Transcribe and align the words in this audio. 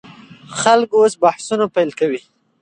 خلک 0.61 0.89
اوس 0.99 1.13
بحثونه 1.21 1.65
پیل 1.75 1.89
کوي. 1.99 2.21